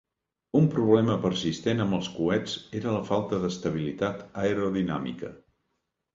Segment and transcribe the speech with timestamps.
[0.59, 5.33] Un problema persistent amb els coets era la falta d'estabilitat aerodinàmica.